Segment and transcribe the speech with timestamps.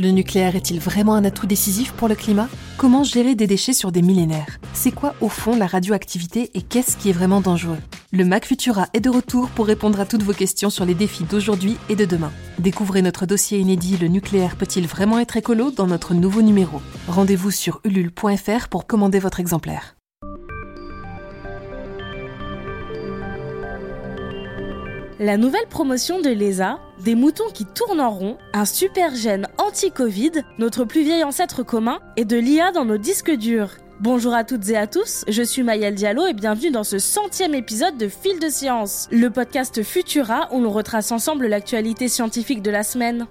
[0.00, 2.48] Le nucléaire est-il vraiment un atout décisif pour le climat?
[2.78, 4.58] Comment gérer des déchets sur des millénaires?
[4.72, 7.76] C'est quoi au fond la radioactivité et qu'est-ce qui est vraiment dangereux?
[8.10, 11.24] Le Mac Futura est de retour pour répondre à toutes vos questions sur les défis
[11.24, 12.32] d'aujourd'hui et de demain.
[12.58, 16.80] Découvrez notre dossier inédit Le nucléaire peut-il vraiment être écolo dans notre nouveau numéro.
[17.06, 19.96] Rendez-vous sur ulule.fr pour commander votre exemplaire.
[25.22, 30.30] La nouvelle promotion de l'ESA, des moutons qui tournent en rond, un super gène anti-Covid,
[30.56, 33.72] notre plus vieil ancêtre commun, et de l'IA dans nos disques durs.
[34.00, 37.54] Bonjour à toutes et à tous, je suis Mayel Diallo et bienvenue dans ce centième
[37.54, 42.70] épisode de Fil de Science, le podcast Futura où l'on retrace ensemble l'actualité scientifique de
[42.70, 43.26] la semaine.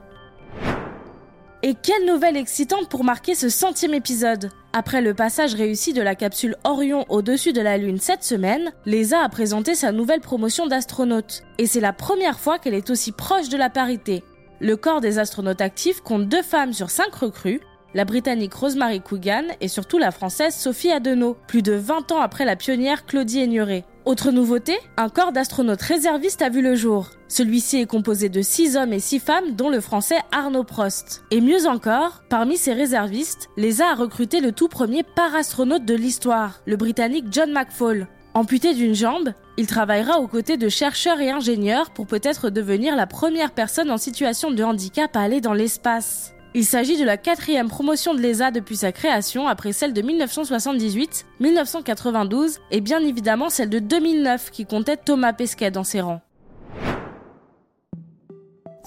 [1.70, 6.16] Et quelle nouvelle excitante pour marquer ce centième épisode Après le passage réussi de la
[6.16, 11.44] capsule Orion au-dessus de la Lune cette semaine, l'ESA a présenté sa nouvelle promotion d'astronautes.
[11.60, 14.24] Et c'est la première fois qu'elle est aussi proche de la parité.
[14.60, 17.62] Le corps des astronautes actifs compte deux femmes sur cinq recrues,
[17.94, 22.46] la Britannique Rosemary Coogan et surtout la Française Sophie Adenau, plus de 20 ans après
[22.46, 23.86] la pionnière Claudie Aigneret.
[24.06, 27.10] Autre nouveauté, un corps d'astronautes réservistes a vu le jour.
[27.28, 31.24] Celui-ci est composé de 6 hommes et 6 femmes, dont le français Arnaud Prost.
[31.32, 36.62] Et mieux encore, parmi ces réservistes, l'ESA a recruté le tout premier parastronaute de l'histoire,
[36.66, 38.08] le britannique John McFall.
[38.34, 43.06] Amputé d'une jambe, il travaillera aux côtés de chercheurs et ingénieurs pour peut-être devenir la
[43.06, 46.34] première personne en situation de handicap à aller dans l'espace.
[46.56, 51.28] Il s'agit de la quatrième promotion de l'ESA depuis sa création, après celle de 1978,
[51.40, 56.22] 1992 et bien évidemment celle de 2009 qui comptait Thomas Pesquet dans ses rangs.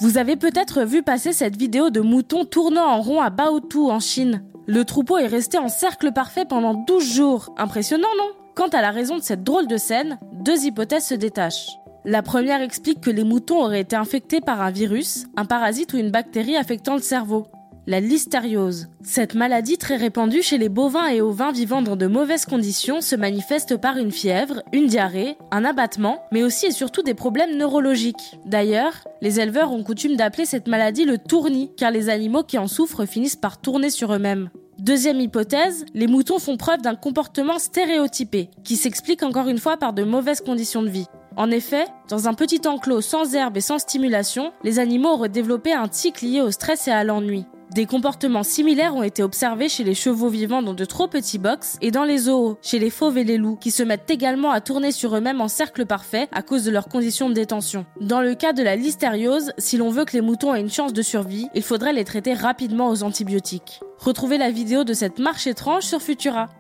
[0.00, 4.00] Vous avez peut-être vu passer cette vidéo de moutons tournant en rond à Baotou en
[4.00, 4.42] Chine.
[4.66, 7.54] Le troupeau est resté en cercle parfait pendant 12 jours.
[7.56, 8.30] Impressionnant, non?
[8.56, 11.70] Quant à la raison de cette drôle de scène, deux hypothèses se détachent.
[12.04, 15.98] La première explique que les moutons auraient été infectés par un virus, un parasite ou
[15.98, 17.46] une bactérie affectant le cerveau.
[17.86, 18.88] La listériose.
[19.04, 23.14] Cette maladie très répandue chez les bovins et ovins vivant dans de mauvaises conditions se
[23.14, 28.38] manifeste par une fièvre, une diarrhée, un abattement, mais aussi et surtout des problèmes neurologiques.
[28.46, 32.66] D'ailleurs, les éleveurs ont coutume d'appeler cette maladie le tournis, car les animaux qui en
[32.66, 34.50] souffrent finissent par tourner sur eux-mêmes.
[34.80, 39.92] Deuxième hypothèse, les moutons font preuve d'un comportement stéréotypé, qui s'explique encore une fois par
[39.92, 41.06] de mauvaises conditions de vie.
[41.36, 45.72] En effet, dans un petit enclos sans herbe et sans stimulation, les animaux auraient développé
[45.72, 47.46] un tic lié au stress et à l'ennui.
[47.74, 51.78] Des comportements similaires ont été observés chez les chevaux vivant dans de trop petits box
[51.80, 54.60] et dans les zoos, chez les fauves et les loups, qui se mettent également à
[54.60, 57.86] tourner sur eux-mêmes en cercle parfait à cause de leurs conditions de détention.
[57.98, 60.92] Dans le cas de la listériose, si l'on veut que les moutons aient une chance
[60.92, 63.80] de survie, il faudrait les traiter rapidement aux antibiotiques.
[63.96, 66.50] Retrouvez la vidéo de cette marche étrange sur Futura.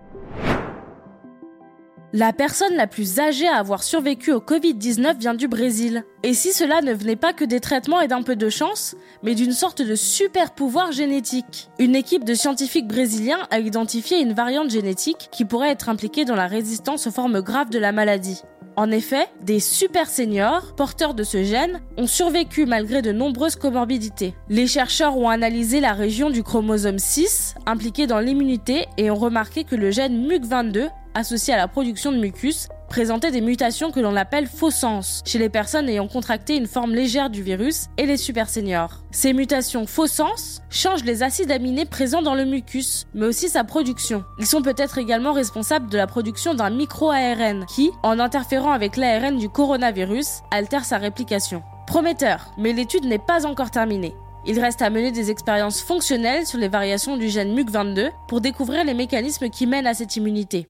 [2.14, 6.04] La personne la plus âgée à avoir survécu au Covid-19 vient du Brésil.
[6.22, 9.34] Et si cela ne venait pas que des traitements et d'un peu de chance, mais
[9.34, 14.68] d'une sorte de super pouvoir génétique Une équipe de scientifiques brésiliens a identifié une variante
[14.68, 18.42] génétique qui pourrait être impliquée dans la résistance aux formes graves de la maladie.
[18.76, 24.34] En effet, des super seniors, porteurs de ce gène, ont survécu malgré de nombreuses comorbidités.
[24.50, 29.64] Les chercheurs ont analysé la région du chromosome 6 impliquée dans l'immunité et ont remarqué
[29.64, 34.16] que le gène MUC22 associés à la production de mucus présentaient des mutations que l'on
[34.16, 38.18] appelle faux sens chez les personnes ayant contracté une forme légère du virus et les
[38.18, 38.98] super seniors.
[39.10, 43.64] Ces mutations faux sens changent les acides aminés présents dans le mucus, mais aussi sa
[43.64, 44.24] production.
[44.38, 49.38] Ils sont peut-être également responsables de la production d'un micro-ARN qui, en interférant avec l'ARN
[49.38, 51.62] du coronavirus, altère sa réplication.
[51.86, 54.14] Prometteur, mais l'étude n'est pas encore terminée.
[54.44, 58.84] Il reste à mener des expériences fonctionnelles sur les variations du gène MUC22 pour découvrir
[58.84, 60.68] les mécanismes qui mènent à cette immunité.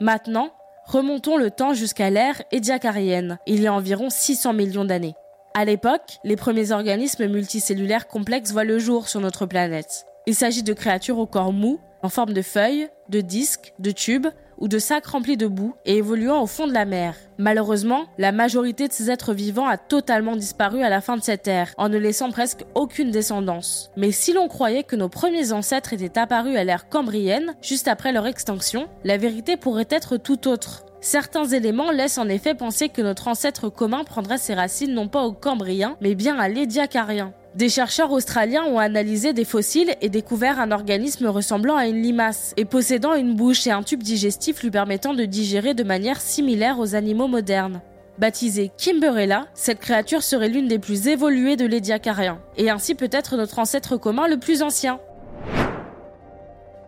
[0.00, 0.50] Maintenant,
[0.84, 5.14] remontons le temps jusqu'à l'ère édiacarienne, il y a environ 600 millions d'années.
[5.54, 10.04] À l'époque, les premiers organismes multicellulaires complexes voient le jour sur notre planète.
[10.26, 14.26] Il s'agit de créatures au corps mou, en forme de feuilles, de disques, de tubes
[14.58, 17.14] ou de sacs remplis de boue et évoluant au fond de la mer.
[17.38, 21.46] Malheureusement, la majorité de ces êtres vivants a totalement disparu à la fin de cette
[21.48, 23.90] ère, en ne laissant presque aucune descendance.
[23.96, 28.12] Mais si l'on croyait que nos premiers ancêtres étaient apparus à l'ère cambrienne, juste après
[28.12, 30.86] leur extinction, la vérité pourrait être tout autre.
[31.00, 35.22] Certains éléments laissent en effet penser que notre ancêtre commun prendrait ses racines non pas
[35.22, 37.32] au cambrien, mais bien à l'édiacarien.
[37.56, 42.52] Des chercheurs australiens ont analysé des fossiles et découvert un organisme ressemblant à une limace
[42.58, 46.78] et possédant une bouche et un tube digestif lui permettant de digérer de manière similaire
[46.78, 47.80] aux animaux modernes.
[48.18, 53.58] Baptisée Kimberella, cette créature serait l'une des plus évoluées de l'édiacarien, et ainsi peut-être notre
[53.58, 55.00] ancêtre commun le plus ancien.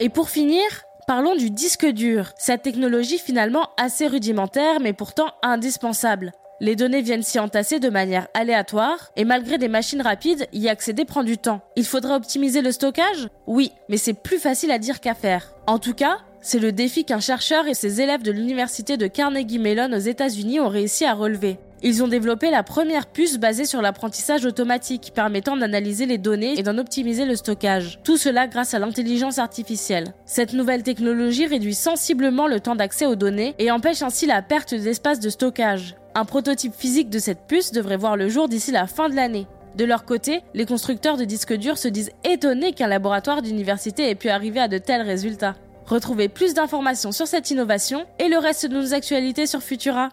[0.00, 0.64] Et pour finir,
[1.06, 6.32] parlons du disque dur, cette technologie finalement assez rudimentaire mais pourtant indispensable.
[6.60, 11.04] Les données viennent s'y entasser de manière aléatoire, et malgré des machines rapides, y accéder
[11.04, 11.60] prend du temps.
[11.76, 13.28] Il faudra optimiser le stockage?
[13.46, 15.52] Oui, mais c'est plus facile à dire qu'à faire.
[15.68, 19.58] En tout cas, c'est le défi qu'un chercheur et ses élèves de l'université de Carnegie
[19.60, 21.58] Mellon aux États-Unis ont réussi à relever.
[21.82, 26.62] Ils ont développé la première puce basée sur l'apprentissage automatique, permettant d'analyser les données et
[26.62, 28.00] d'en optimiser le stockage.
[28.02, 30.14] Tout cela grâce à l'intelligence artificielle.
[30.26, 34.74] Cette nouvelle technologie réduit sensiblement le temps d'accès aux données et empêche ainsi la perte
[34.74, 35.94] d'espace de stockage.
[36.14, 39.46] Un prototype physique de cette puce devrait voir le jour d'ici la fin de l'année.
[39.76, 44.16] De leur côté, les constructeurs de disques durs se disent étonnés qu'un laboratoire d'université ait
[44.16, 45.54] pu arriver à de tels résultats.
[45.86, 50.10] Retrouvez plus d'informations sur cette innovation et le reste de nos actualités sur Futura.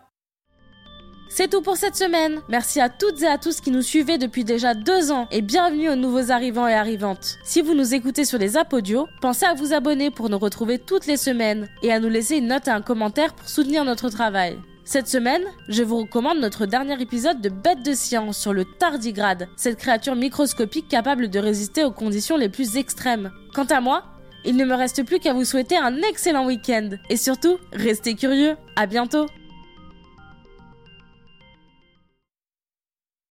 [1.28, 2.42] C'est tout pour cette semaine.
[2.50, 5.90] Merci à toutes et à tous qui nous suivez depuis déjà deux ans et bienvenue
[5.90, 7.38] aux nouveaux arrivants et arrivantes.
[7.44, 11.08] Si vous nous écoutez sur les audio, pensez à vous abonner pour nous retrouver toutes
[11.08, 14.58] les semaines et à nous laisser une note et un commentaire pour soutenir notre travail.
[14.86, 19.50] Cette semaine, je vous recommande notre dernier épisode de Bête de science sur le tardigrade,
[19.58, 23.32] cette créature microscopique capable de résister aux conditions les plus extrêmes.
[23.54, 24.04] Quant à moi,
[24.46, 28.56] il ne me reste plus qu'à vous souhaiter un excellent week-end et surtout, restez curieux.
[28.76, 29.26] À bientôt.